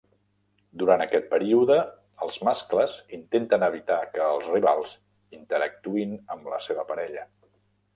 Durant 0.83 1.03
aquest 1.05 1.27
període, 1.33 1.77
els 2.25 2.41
mascles 2.49 2.97
intenten 3.19 3.69
evitar 3.71 4.01
que 4.17 4.27
els 4.33 4.53
rivals 4.57 4.99
interactuïn 5.43 6.21
amb 6.37 6.55
la 6.57 6.65
seva 6.73 6.93
parella. 6.95 7.33